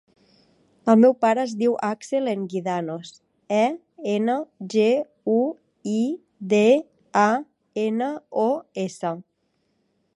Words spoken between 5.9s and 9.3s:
i, de, a, ena, o, essa.